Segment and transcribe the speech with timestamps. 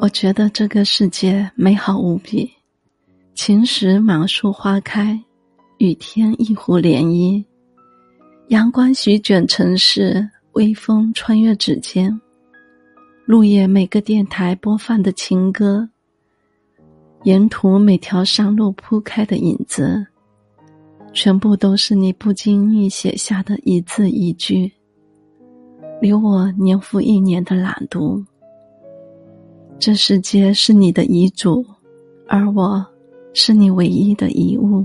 [0.00, 2.48] 我觉得这个世界美好无比，
[3.34, 5.20] 晴时满树花开，
[5.78, 7.44] 雨天一湖涟漪，
[8.46, 12.18] 阳光席卷城市，微风穿越指尖，
[13.26, 15.88] 路夜每个电台播放的情歌，
[17.24, 20.06] 沿途每条山路铺开的影子，
[21.12, 24.72] 全部都是你不经意写下的一字一句，
[26.00, 28.24] 留我年复一年的朗读。
[29.80, 31.64] 这世界是你的遗嘱，
[32.26, 32.84] 而我
[33.32, 34.84] 是你唯一的遗物。